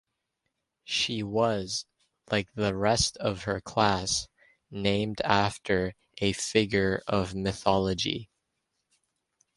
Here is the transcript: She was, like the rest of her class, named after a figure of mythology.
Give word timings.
She 0.83 1.21
was, 1.21 1.85
like 2.31 2.51
the 2.55 2.75
rest 2.75 3.17
of 3.17 3.43
her 3.43 3.61
class, 3.61 4.27
named 4.71 5.21
after 5.23 5.93
a 6.17 6.33
figure 6.33 7.03
of 7.05 7.35
mythology. 7.35 8.31